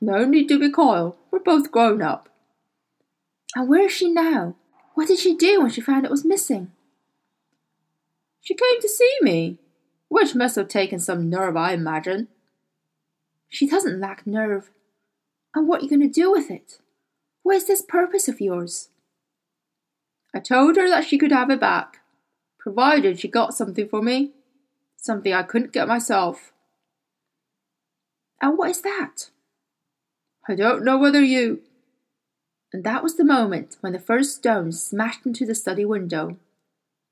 No 0.00 0.24
need 0.24 0.48
to 0.48 0.58
be 0.58 0.70
coy. 0.70 1.12
We're 1.30 1.40
both 1.40 1.70
grown 1.70 2.02
up. 2.02 2.28
And 3.54 3.68
where 3.68 3.86
is 3.86 3.92
she 3.92 4.10
now? 4.10 4.56
What 4.94 5.08
did 5.08 5.18
she 5.18 5.36
do 5.36 5.60
when 5.60 5.70
she 5.70 5.80
found 5.80 6.04
it 6.04 6.10
was 6.10 6.24
missing? 6.24 6.72
She 8.40 8.54
came 8.54 8.80
to 8.80 8.88
see 8.88 9.18
me, 9.20 9.58
which 10.08 10.34
must 10.34 10.56
have 10.56 10.68
taken 10.68 10.98
some 10.98 11.30
nerve, 11.30 11.56
I 11.56 11.72
imagine. 11.72 12.28
She 13.48 13.68
doesn't 13.68 14.00
lack 14.00 14.26
nerve. 14.26 14.70
And 15.54 15.68
what 15.68 15.80
are 15.80 15.84
you 15.84 15.90
going 15.90 16.00
to 16.00 16.08
do 16.08 16.32
with 16.32 16.50
it? 16.50 16.78
What 17.42 17.56
is 17.56 17.66
this 17.66 17.82
purpose 17.82 18.26
of 18.26 18.40
yours? 18.40 18.88
I 20.34 20.40
told 20.40 20.76
her 20.76 20.88
that 20.88 21.04
she 21.04 21.18
could 21.18 21.32
have 21.32 21.50
it 21.50 21.60
back, 21.60 21.98
provided 22.58 23.20
she 23.20 23.28
got 23.28 23.54
something 23.54 23.86
for 23.86 24.00
me, 24.00 24.32
something 25.02 25.34
I 25.34 25.42
couldn't 25.42 25.72
get 25.72 25.88
myself. 25.88 26.52
And 28.40 28.56
what 28.56 28.70
is 28.70 28.80
that? 28.82 29.30
I 30.48 30.54
don't 30.54 30.84
know 30.84 30.98
whether 30.98 31.20
you. 31.20 31.60
And 32.72 32.84
that 32.84 33.02
was 33.02 33.16
the 33.16 33.24
moment 33.24 33.76
when 33.80 33.92
the 33.92 33.98
first 33.98 34.36
stone 34.36 34.72
smashed 34.72 35.26
into 35.26 35.44
the 35.44 35.54
study 35.54 35.84
window. 35.84 36.38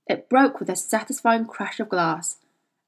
It 0.06 0.28
broke 0.28 0.58
with 0.58 0.70
a 0.70 0.76
satisfying 0.76 1.44
crash 1.44 1.78
of 1.78 1.88
glass, 1.88 2.38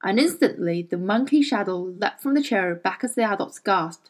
and 0.01 0.19
instantly 0.19 0.81
the 0.81 0.97
monkey 0.97 1.41
shadow 1.41 1.77
leapt 1.77 2.21
from 2.21 2.33
the 2.33 2.41
chair 2.41 2.73
back 2.73 3.03
as 3.03 3.15
the 3.15 3.23
adults 3.23 3.59
gasped. 3.59 4.09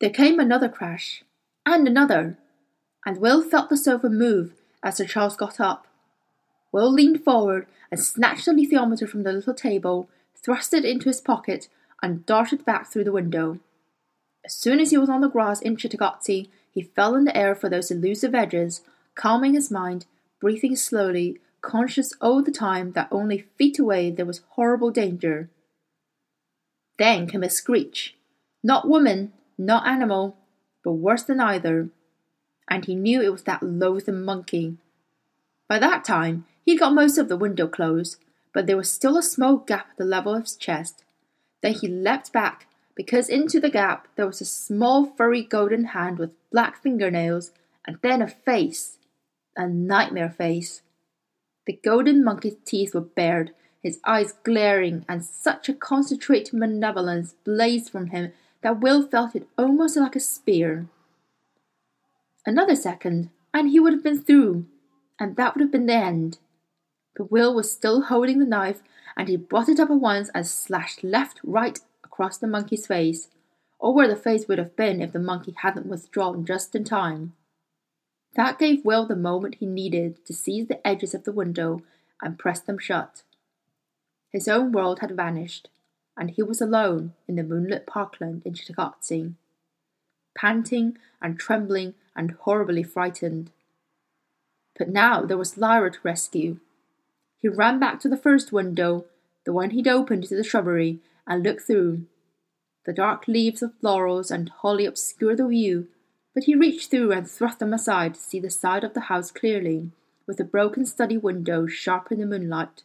There 0.00 0.10
came 0.10 0.40
another 0.40 0.68
crash, 0.68 1.22
and 1.64 1.86
another, 1.86 2.36
and 3.06 3.18
Will 3.18 3.42
felt 3.42 3.70
the 3.70 3.76
sofa 3.76 4.08
move 4.08 4.52
as 4.82 4.96
Sir 4.96 5.06
Charles 5.06 5.36
got 5.36 5.60
up. 5.60 5.86
Will 6.72 6.90
leaned 6.90 7.22
forward 7.22 7.66
and 7.90 8.00
snatched 8.00 8.46
the 8.46 8.52
alethiometer 8.52 9.08
from 9.08 9.22
the 9.22 9.32
little 9.32 9.54
table, 9.54 10.08
thrust 10.34 10.72
it 10.72 10.84
into 10.84 11.10
his 11.10 11.20
pocket, 11.20 11.68
and 12.02 12.26
darted 12.26 12.64
back 12.64 12.90
through 12.90 13.04
the 13.04 13.12
window. 13.12 13.60
As 14.44 14.54
soon 14.54 14.80
as 14.80 14.90
he 14.90 14.96
was 14.96 15.08
on 15.08 15.20
the 15.20 15.28
grass 15.28 15.60
in 15.60 15.76
Cittàgazze, 15.76 16.48
he 16.70 16.82
fell 16.82 17.14
in 17.14 17.24
the 17.24 17.36
air 17.36 17.54
for 17.54 17.68
those 17.68 17.90
elusive 17.90 18.34
edges, 18.34 18.80
calming 19.14 19.54
his 19.54 19.70
mind, 19.70 20.06
breathing 20.40 20.74
slowly, 20.74 21.38
conscious 21.60 22.12
all 22.20 22.42
the 22.42 22.50
time 22.50 22.92
that 22.92 23.08
only 23.12 23.46
feet 23.56 23.78
away 23.78 24.10
there 24.10 24.26
was 24.26 24.42
horrible 24.50 24.90
danger. 24.90 25.48
Then 26.98 27.28
came 27.28 27.42
a 27.42 27.50
screech. 27.50 28.16
Not 28.64 28.88
woman, 28.88 29.32
not 29.58 29.86
animal, 29.86 30.36
but 30.82 30.92
worse 30.92 31.22
than 31.22 31.40
either. 31.40 31.90
And 32.68 32.84
he 32.84 32.94
knew 32.94 33.20
it 33.20 33.32
was 33.32 33.42
that 33.42 33.62
loathsome 33.62 34.24
monkey. 34.24 34.76
By 35.68 35.78
that 35.78 36.04
time, 36.04 36.46
he'd 36.64 36.78
got 36.78 36.94
most 36.94 37.18
of 37.18 37.28
the 37.28 37.36
window 37.36 37.66
closed, 37.66 38.18
but 38.52 38.66
there 38.66 38.76
was 38.76 38.90
still 38.90 39.16
a 39.16 39.22
small 39.22 39.56
gap 39.56 39.88
at 39.90 39.96
the 39.96 40.04
level 40.04 40.34
of 40.34 40.42
his 40.42 40.56
chest. 40.56 41.04
Then 41.62 41.74
he 41.74 41.88
leapt 41.88 42.32
back, 42.32 42.66
because 42.94 43.28
into 43.28 43.60
the 43.60 43.70
gap 43.70 44.08
there 44.16 44.26
was 44.26 44.40
a 44.40 44.46
small 44.46 45.06
furry 45.06 45.42
golden 45.42 45.86
hand 45.86 46.18
with 46.18 46.30
black 46.50 46.82
fingernails, 46.82 47.52
and 47.86 47.98
then 48.02 48.22
a 48.22 48.28
face. 48.28 48.98
A 49.56 49.66
nightmare 49.66 50.30
face. 50.30 50.82
The 51.66 51.78
golden 51.84 52.24
monkey's 52.24 52.56
teeth 52.64 52.94
were 52.94 53.00
bared, 53.00 53.52
his 53.82 54.00
eyes 54.04 54.32
glaring, 54.44 55.04
and 55.08 55.24
such 55.24 55.68
a 55.68 55.74
concentrated 55.74 56.54
malevolence 56.54 57.34
blazed 57.44 57.90
from 57.90 58.08
him 58.08 58.32
that 58.62 58.80
Will 58.80 59.06
felt 59.06 59.34
it 59.36 59.48
almost 59.58 59.96
like 59.96 60.16
a 60.16 60.20
spear. 60.20 60.86
Another 62.46 62.76
second, 62.76 63.30
and 63.52 63.68
he 63.68 63.78
would 63.78 63.92
have 63.92 64.02
been 64.02 64.22
through, 64.22 64.66
and 65.18 65.36
that 65.36 65.54
would 65.54 65.60
have 65.60 65.72
been 65.72 65.86
the 65.86 65.94
end. 65.94 66.38
But 67.16 67.30
Will 67.30 67.54
was 67.54 67.70
still 67.70 68.02
holding 68.02 68.38
the 68.38 68.46
knife, 68.46 68.82
and 69.16 69.28
he 69.28 69.36
brought 69.36 69.68
it 69.68 69.80
up 69.80 69.90
at 69.90 70.00
once 70.00 70.30
and 70.34 70.46
slashed 70.46 71.04
left, 71.04 71.40
right 71.44 71.78
across 72.04 72.38
the 72.38 72.46
monkey's 72.46 72.86
face, 72.86 73.28
or 73.78 73.92
where 73.94 74.08
the 74.08 74.16
face 74.16 74.48
would 74.48 74.58
have 74.58 74.76
been 74.76 75.00
if 75.00 75.12
the 75.12 75.18
monkey 75.18 75.54
hadn't 75.62 75.86
withdrawn 75.86 76.44
just 76.44 76.74
in 76.74 76.84
time. 76.84 77.34
That 78.34 78.58
gave 78.58 78.84
Will 78.84 79.06
the 79.06 79.16
moment 79.16 79.56
he 79.56 79.66
needed 79.66 80.24
to 80.24 80.32
seize 80.32 80.68
the 80.68 80.86
edges 80.86 81.14
of 81.14 81.24
the 81.24 81.32
window 81.32 81.82
and 82.22 82.38
press 82.38 82.60
them 82.60 82.78
shut. 82.78 83.22
His 84.30 84.48
own 84.48 84.72
world 84.72 85.00
had 85.00 85.16
vanished, 85.16 85.68
and 86.16 86.30
he 86.30 86.42
was 86.42 86.60
alone 86.60 87.12
in 87.28 87.36
the 87.36 87.42
moonlit 87.42 87.86
parkland 87.86 88.42
in 88.44 88.54
Cittàgazze, 88.54 89.34
panting 90.34 90.96
and 91.20 91.38
trembling 91.38 91.94
and 92.16 92.30
horribly 92.30 92.82
frightened. 92.82 93.50
But 94.78 94.88
now 94.88 95.22
there 95.22 95.36
was 95.36 95.58
Lyra 95.58 95.90
to 95.90 95.98
rescue. 96.02 96.58
He 97.42 97.48
ran 97.48 97.80
back 97.80 97.98
to 98.00 98.08
the 98.08 98.16
first 98.16 98.52
window, 98.52 99.06
the 99.44 99.52
one 99.52 99.70
he'd 99.70 99.88
opened 99.88 100.24
to 100.24 100.36
the 100.36 100.44
shrubbery, 100.44 101.00
and 101.26 101.42
looked 101.42 101.62
through. 101.62 102.06
The 102.86 102.92
dark 102.92 103.26
leaves 103.26 103.62
of 103.62 103.72
laurels 103.82 104.30
and 104.30 104.48
holly 104.48 104.86
obscured 104.86 105.38
the 105.38 105.48
view, 105.48 105.88
but 106.34 106.44
he 106.44 106.54
reached 106.54 106.90
through 106.90 107.10
and 107.10 107.28
thrust 107.28 107.58
them 107.58 107.74
aside 107.74 108.14
to 108.14 108.20
see 108.20 108.38
the 108.38 108.48
side 108.48 108.84
of 108.84 108.94
the 108.94 109.00
house 109.00 109.32
clearly, 109.32 109.90
with 110.24 110.36
the 110.36 110.44
broken 110.44 110.86
study 110.86 111.16
window 111.16 111.66
sharp 111.66 112.12
in 112.12 112.20
the 112.20 112.26
moonlight. 112.26 112.84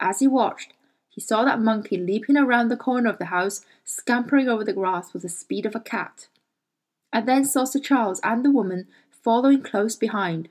As 0.00 0.20
he 0.20 0.26
watched, 0.26 0.72
he 1.10 1.20
saw 1.20 1.44
that 1.44 1.60
monkey 1.60 1.98
leaping 1.98 2.38
around 2.38 2.68
the 2.68 2.76
corner 2.76 3.10
of 3.10 3.18
the 3.18 3.26
house, 3.26 3.66
scampering 3.84 4.48
over 4.48 4.64
the 4.64 4.72
grass 4.72 5.12
with 5.12 5.22
the 5.22 5.28
speed 5.28 5.66
of 5.66 5.74
a 5.74 5.80
cat, 5.80 6.28
and 7.12 7.28
then 7.28 7.44
saw 7.44 7.64
Sir 7.64 7.80
Charles 7.80 8.20
and 8.24 8.42
the 8.42 8.50
woman 8.50 8.86
following 9.10 9.62
close 9.62 9.94
behind. 9.94 10.48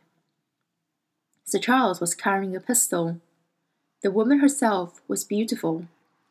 Sir 1.45 1.59
Charles 1.59 1.99
was 1.99 2.15
carrying 2.15 2.55
a 2.55 2.59
pistol. 2.59 3.19
The 4.01 4.11
woman 4.11 4.39
herself 4.39 5.01
was 5.07 5.23
beautiful. 5.23 5.87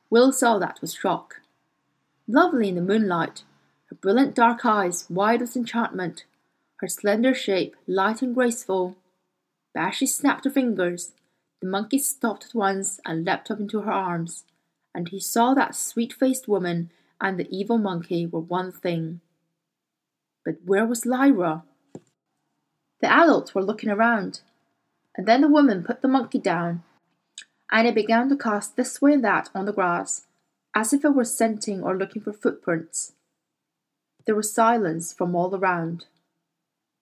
Will 0.09 0.33
saw 0.33 0.59
that 0.59 0.81
with 0.81 0.93
shock. 0.93 1.40
Lovely 2.26 2.69
in 2.69 2.75
the 2.76 2.81
moonlight, 2.81 3.45
her 3.87 3.97
brilliant 3.97 4.35
dark 4.35 4.64
eyes 4.64 5.07
wide 5.11 5.40
with 5.40 5.57
enchantment, 5.57 6.25
her 6.76 6.88
slender 6.88 7.35
shape 7.35 7.76
light 7.87 8.23
and 8.23 8.35
graceful. 8.35 8.97
But 9.75 9.88
as 9.88 9.95
she 9.97 10.07
snapped 10.07 10.45
her 10.45 10.50
fingers, 10.50 11.12
the 11.61 11.69
monkey 11.69 11.99
stopped 11.99 12.47
at 12.47 12.55
once 12.55 13.00
and 13.05 13.25
leapt 13.25 13.50
up 13.50 13.61
into 13.61 13.81
her 13.81 13.93
arms, 13.93 14.45
and 14.95 15.09
he 15.09 15.21
saw 15.21 15.55
that 15.55 15.76
sweet 15.76 16.12
faced 16.12 16.49
woman 16.49 16.90
and 17.21 17.38
the 17.38 17.49
evil 17.55 17.79
monkey 17.79 18.26
were 18.26 18.40
one 18.40 18.73
thing. 18.73 19.21
But 20.45 20.57
where 20.64 20.87
was 20.87 21.05
Lyra? 21.05 21.64
The 23.00 23.12
adults 23.12 23.55
were 23.55 23.62
looking 23.62 23.90
around, 23.90 24.40
and 25.17 25.26
then 25.26 25.40
the 25.40 25.49
woman 25.49 25.83
put 25.83 26.02
the 26.02 26.09
monkey 26.09 26.38
down, 26.38 26.83
and 27.71 27.87
it 27.87 27.95
began 27.95 28.29
to 28.29 28.37
cast 28.37 28.76
this 28.76 29.00
way 29.00 29.14
and 29.14 29.25
that 29.25 29.50
on 29.55 29.64
the 29.64 29.73
grass, 29.73 30.26
as 30.75 30.93
if 30.93 31.05
it 31.05 31.14
were 31.14 31.25
scenting 31.25 31.83
or 31.83 31.97
looking 31.97 32.23
for 32.23 32.33
footprints. 32.33 33.12
There 34.26 34.35
was 34.35 34.52
silence 34.52 35.12
from 35.12 35.35
all 35.35 35.55
around. 35.55 36.07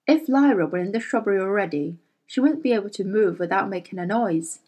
If 0.06 0.28
Lyra 0.28 0.66
were 0.66 0.78
in 0.78 0.92
the 0.92 1.00
shrubbery 1.00 1.38
already, 1.38 1.98
she 2.26 2.40
wouldn't 2.40 2.62
be 2.62 2.72
able 2.72 2.90
to 2.90 3.04
move 3.04 3.38
without 3.38 3.68
making 3.68 3.98
a 3.98 4.06
noise, 4.06 4.60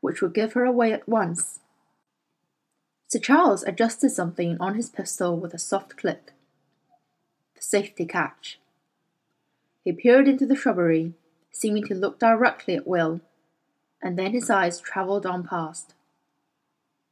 which 0.00 0.20
would 0.20 0.34
give 0.34 0.54
her 0.54 0.64
away 0.64 0.92
at 0.92 1.08
once. 1.08 1.60
Sir 3.08 3.18
Charles 3.18 3.62
adjusted 3.62 4.10
something 4.10 4.56
on 4.58 4.74
his 4.74 4.88
pistol 4.88 5.36
with 5.36 5.54
a 5.54 5.58
soft 5.58 5.96
click. 5.96 6.32
The 7.54 7.62
safety 7.62 8.06
catch. 8.06 8.58
He 9.84 9.92
peered 9.92 10.28
into 10.28 10.46
the 10.46 10.56
shrubbery, 10.56 11.12
seeming 11.52 11.86
to 11.86 11.94
look 11.94 12.18
directly 12.18 12.74
at 12.74 12.86
Will, 12.86 13.20
and 14.02 14.18
then 14.18 14.32
his 14.32 14.50
eyes 14.50 14.80
travelled 14.80 15.26
on 15.26 15.46
past. 15.46 15.94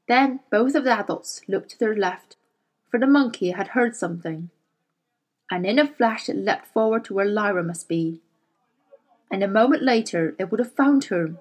Then 0.09 0.40
both 0.50 0.75
of 0.75 0.85
the 0.85 0.99
adults 0.99 1.42
looked 1.47 1.70
to 1.70 1.78
their 1.78 1.94
left, 1.94 2.37
for 2.90 2.99
the 2.99 3.06
monkey 3.06 3.52
had 3.52 3.68
heard 3.68 3.94
something 3.94 4.50
and 5.50 5.66
in 5.66 5.78
a 5.78 5.87
flash 5.87 6.28
it 6.28 6.37
leapt 6.37 6.66
forward 6.68 7.04
to 7.04 7.14
where 7.14 7.26
Lyra 7.26 7.62
must 7.62 7.88
be. 7.88 8.20
And 9.30 9.42
a 9.42 9.49
moment 9.49 9.82
later 9.82 10.35
it 10.38 10.50
would 10.50 10.61
have 10.61 10.73
found 10.73 11.04
her. 11.04 11.35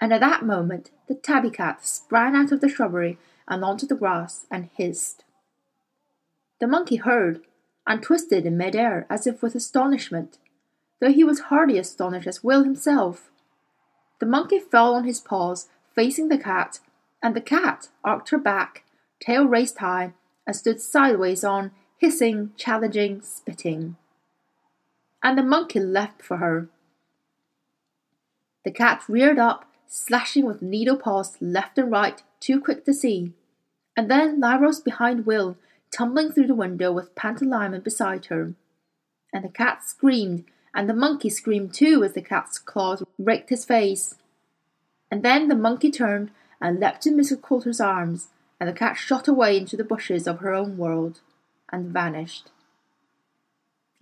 And 0.00 0.12
at 0.12 0.20
that 0.20 0.44
moment, 0.44 0.90
the 1.08 1.14
tabby 1.14 1.50
cat 1.50 1.86
sprang 1.86 2.36
out 2.36 2.52
of 2.52 2.60
the 2.60 2.68
shrubbery 2.68 3.18
and 3.48 3.64
onto 3.64 3.86
the 3.86 3.94
grass 3.94 4.46
and 4.50 4.68
hissed. 4.76 5.24
The 6.60 6.66
monkey 6.66 6.96
heard 6.96 7.40
and 7.86 8.02
twisted 8.02 8.44
in 8.44 8.56
mid-air 8.56 9.06
as 9.08 9.26
if 9.26 9.42
with 9.42 9.54
astonishment, 9.54 10.38
though 11.00 11.12
he 11.12 11.24
was 11.24 11.40
hardly 11.40 11.78
astonished 11.78 12.26
as 12.26 12.42
Will 12.42 12.64
himself. 12.64 13.30
The 14.18 14.26
monkey 14.26 14.58
fell 14.58 14.94
on 14.94 15.04
his 15.04 15.20
paws, 15.20 15.68
facing 15.94 16.28
the 16.28 16.38
cat, 16.38 16.80
and 17.22 17.34
the 17.34 17.40
cat 17.40 17.88
arched 18.04 18.30
her 18.30 18.38
back, 18.38 18.84
tail 19.20 19.44
raised 19.46 19.78
high, 19.78 20.12
and 20.46 20.54
stood 20.54 20.80
sideways 20.80 21.44
on, 21.44 21.72
hissing, 21.98 22.52
challenging, 22.56 23.20
spitting. 23.22 23.96
And 25.22 25.36
the 25.36 25.42
monkey 25.42 25.80
leapt 25.80 26.22
for 26.22 26.36
her. 26.38 26.68
The 28.64 28.70
cat 28.70 29.02
reared 29.08 29.38
up, 29.38 29.64
slashing 29.86 30.44
with 30.44 30.62
needle 30.62 30.96
paws 30.96 31.36
left 31.40 31.78
and 31.78 31.90
right, 31.90 32.22
too 32.40 32.60
quick 32.60 32.84
to 32.84 32.94
see. 32.94 33.32
And 33.96 34.10
then 34.10 34.40
Lyra 34.40 34.68
was 34.68 34.80
behind 34.80 35.26
Will, 35.26 35.56
tumbling 35.90 36.32
through 36.32 36.48
the 36.48 36.54
window 36.54 36.92
with 36.92 37.14
Pantalaimon 37.14 37.82
beside 37.82 38.26
her. 38.26 38.54
And 39.32 39.44
the 39.44 39.48
cat 39.48 39.84
screamed, 39.84 40.44
and 40.76 40.90
the 40.90 40.94
monkey 40.94 41.30
screamed 41.30 41.72
too 41.72 42.04
as 42.04 42.12
the 42.12 42.20
cat's 42.20 42.58
claws 42.58 43.02
raked 43.18 43.48
his 43.48 43.64
face. 43.64 44.14
And 45.10 45.22
then 45.22 45.48
the 45.48 45.54
monkey 45.54 45.90
turned 45.90 46.30
and 46.60 46.78
leapt 46.78 47.06
in 47.06 47.16
Mrs. 47.16 47.40
Coulter's 47.40 47.80
arms, 47.80 48.28
and 48.60 48.68
the 48.68 48.74
cat 48.74 48.98
shot 48.98 49.26
away 49.26 49.56
into 49.56 49.76
the 49.76 49.84
bushes 49.84 50.26
of 50.26 50.40
her 50.40 50.52
own 50.52 50.76
world 50.76 51.20
and 51.72 51.92
vanished. 51.92 52.50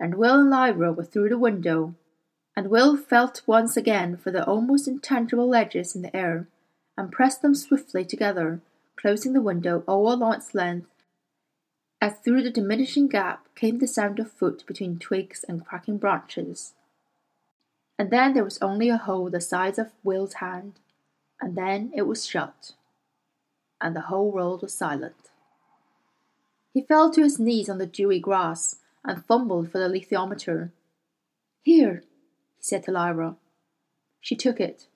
And 0.01 0.15
Will 0.15 0.41
and 0.41 0.49
Lyra 0.49 0.91
were 0.91 1.05
through 1.05 1.29
the 1.29 1.37
window, 1.37 1.95
and 2.57 2.69
Will 2.69 2.97
felt 2.97 3.41
once 3.47 3.77
again 3.77 4.17
for 4.17 4.31
the 4.31 4.45
almost 4.45 4.85
intangible 4.85 5.47
ledges 5.47 5.95
in 5.95 6.01
the 6.01 6.15
air, 6.15 6.47
and 6.97 7.11
pressed 7.11 7.41
them 7.41 7.55
swiftly 7.55 8.03
together, 8.03 8.59
closing 8.97 9.31
the 9.31 9.41
window 9.41 9.83
all 9.87 10.11
along 10.11 10.35
its 10.35 10.53
length 10.53 10.87
as 12.01 12.19
through 12.19 12.43
the 12.43 12.51
diminishing 12.51 13.07
gap 13.07 13.47
came 13.55 13.79
the 13.79 13.87
sound 13.87 14.19
of 14.19 14.31
foot 14.31 14.65
between 14.67 14.99
twigs 14.99 15.45
and 15.47 15.65
cracking 15.65 15.97
branches. 15.97 16.73
And 17.97 18.11
then 18.11 18.33
there 18.33 18.43
was 18.43 18.61
only 18.61 18.89
a 18.89 18.97
hole 18.97 19.29
the 19.29 19.39
size 19.39 19.79
of 19.79 19.91
Will's 20.03 20.35
hand, 20.35 20.79
and 21.39 21.55
then 21.57 21.91
it 21.95 22.03
was 22.03 22.25
shut, 22.25 22.73
and 23.79 23.95
the 23.95 24.01
whole 24.01 24.31
world 24.31 24.61
was 24.61 24.73
silent. 24.73 25.29
He 26.73 26.81
fell 26.81 27.09
to 27.11 27.23
his 27.23 27.39
knees 27.39 27.69
on 27.69 27.77
the 27.77 27.85
dewy 27.85 28.19
grass 28.19 28.79
and 29.05 29.23
fumbled 29.25 29.71
for 29.71 29.77
the 29.77 29.85
alethiometer. 29.85 30.71
Here, 31.61 32.03
he 32.57 32.63
said 32.63 32.83
to 32.83 32.91
Lyra. 32.91 33.37
She 34.19 34.35
took 34.35 34.59
it. 34.59 34.87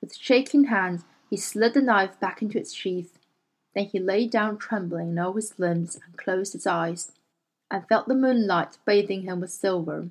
With 0.00 0.16
shaking 0.16 0.64
hands, 0.64 1.04
he 1.28 1.36
slid 1.36 1.74
the 1.74 1.82
knife 1.82 2.18
back 2.18 2.40
into 2.40 2.58
its 2.58 2.72
sheath 2.72 3.18
then 3.74 3.86
he 3.86 3.98
lay 3.98 4.26
down 4.26 4.58
trembling 4.58 5.10
in 5.10 5.18
all 5.18 5.32
his 5.32 5.58
limbs 5.58 5.98
and 6.04 6.16
closed 6.16 6.52
his 6.52 6.66
eyes, 6.66 7.12
and 7.70 7.88
felt 7.88 8.06
the 8.06 8.14
moonlight 8.14 8.78
bathing 8.84 9.22
him 9.22 9.40
with 9.40 9.50
silver, 9.50 10.08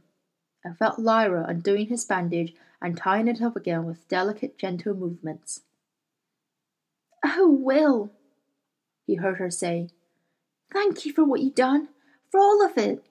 and 0.64 0.78
felt 0.78 1.00
Lyra 1.00 1.46
undoing 1.48 1.88
his 1.88 2.06
bandage 2.06 2.54
and 2.82 2.98
tying 2.98 3.28
it 3.28 3.42
up 3.42 3.56
again 3.56 3.86
with 3.86 4.08
delicate, 4.08 4.58
gentle 4.58 4.96
movements. 4.96 5.62
Oh, 7.24 7.50
Will, 7.52 8.12
he 9.06 9.16
heard 9.16 9.38
her 9.38 9.52
say, 9.52 9.90
thank 10.74 11.06
you 11.06 11.14
for 11.14 11.24
what 11.24 11.42
you've 11.42 11.54
done, 11.54 11.90
for 12.32 12.40
all 12.40 12.66
of 12.66 12.78
it. 12.78 13.06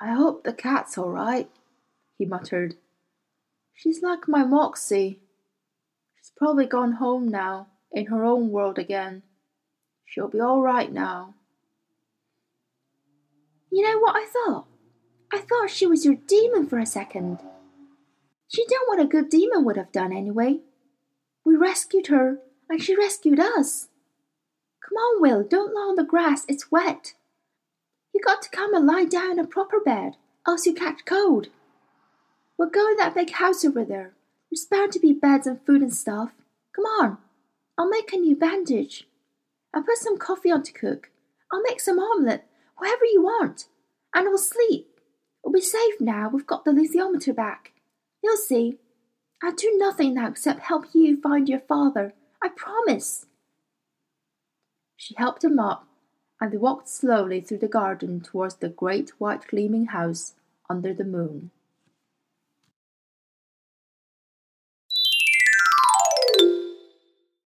I 0.00 0.12
hope 0.12 0.44
the 0.44 0.52
cat's 0.52 0.96
all 0.96 1.10
right, 1.10 1.50
he 2.16 2.24
muttered. 2.24 2.76
She's 3.74 4.00
like 4.02 4.28
my 4.28 4.44
Moxie. 4.44 5.20
She's 6.16 6.32
probably 6.36 6.66
gone 6.66 6.92
home 6.92 7.26
now 7.26 7.66
in 7.92 8.06
her 8.06 8.24
own 8.24 8.50
world 8.50 8.78
again. 8.78 9.22
She'll 10.04 10.28
be 10.28 10.40
all 10.40 10.62
right 10.62 10.92
now. 10.92 11.34
You 13.70 13.82
know 13.82 13.98
what 13.98 14.16
I 14.16 14.26
thought? 14.26 14.66
I 15.32 15.38
thought 15.38 15.70
she 15.70 15.86
was 15.86 16.04
your 16.04 16.16
daemon 16.26 16.66
for 16.66 16.78
a 16.78 16.86
second. 16.86 17.40
She 18.48 18.64
done 18.66 18.86
what 18.86 19.00
a 19.00 19.04
good 19.04 19.28
daemon 19.28 19.64
would 19.64 19.76
have 19.76 19.92
done 19.92 20.12
anyway. 20.12 20.60
We 21.44 21.54
rescued 21.54 22.06
her, 22.06 22.38
and 22.68 22.82
she 22.82 22.96
rescued 22.96 23.38
us. 23.38 23.88
Come 24.82 24.96
on, 24.96 25.20
Will, 25.20 25.42
don't 25.42 25.74
lie 25.74 25.82
on 25.82 25.96
the 25.96 26.04
grass, 26.04 26.46
it's 26.48 26.70
wet. 26.70 27.12
You 28.14 28.20
got 28.24 28.40
to 28.42 28.50
come 28.50 28.74
and 28.74 28.86
lie 28.86 29.04
down 29.04 29.32
in 29.32 29.38
a 29.38 29.46
proper 29.46 29.80
bed, 29.80 30.14
else 30.46 30.64
you 30.64 30.72
catch 30.72 31.04
cold. 31.04 31.48
We'll 32.56 32.70
go 32.70 32.88
in 32.88 32.96
that 32.96 33.14
big 33.14 33.30
house 33.32 33.64
over 33.64 33.84
there. 33.84 34.14
There's 34.50 34.64
bound 34.64 34.92
to 34.92 34.98
be 34.98 35.12
beds 35.12 35.46
and 35.46 35.60
food 35.64 35.82
and 35.82 35.94
stuff. 35.94 36.32
Come 36.74 36.86
on. 36.86 37.18
I'll 37.78 37.88
make 37.88 38.12
a 38.12 38.16
new 38.16 38.34
bandage. 38.34 39.06
I'll 39.72 39.84
put 39.84 39.98
some 39.98 40.18
coffee 40.18 40.50
on 40.50 40.64
to 40.64 40.72
cook. 40.72 41.10
I'll 41.52 41.62
make 41.62 41.80
some 41.80 42.00
omelette, 42.00 42.48
whatever 42.76 43.04
you 43.04 43.22
want. 43.22 43.68
And 44.12 44.26
we'll 44.26 44.38
sleep. 44.38 45.00
We'll 45.44 45.52
be 45.52 45.60
safe 45.60 46.00
now 46.00 46.28
we've 46.28 46.46
got 46.46 46.64
the 46.64 46.72
alethiometer 46.72 47.34
back. 47.34 47.72
You'll 48.22 48.36
see. 48.36 48.78
I'll 49.42 49.54
do 49.54 49.76
nothing 49.78 50.14
now 50.14 50.28
except 50.28 50.60
help 50.60 50.86
you 50.92 51.20
find 51.20 51.48
your 51.48 51.60
father. 51.60 52.14
I 52.42 52.48
promise. 52.48 53.26
She 54.96 55.14
helped 55.16 55.44
him 55.44 55.60
up, 55.60 55.86
and 56.40 56.52
they 56.52 56.56
walked 56.56 56.88
slowly 56.88 57.40
through 57.40 57.58
the 57.58 57.68
garden 57.68 58.20
towards 58.20 58.56
the 58.56 58.68
great 58.68 59.10
white 59.18 59.46
gleaming 59.46 59.86
house 59.86 60.34
under 60.68 60.92
the 60.92 61.04
moon. 61.04 61.52